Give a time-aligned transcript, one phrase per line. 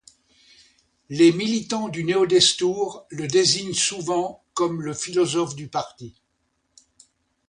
[1.09, 6.15] Les militants du Néo-Destour le désignent souvent comme le philosophe du parti.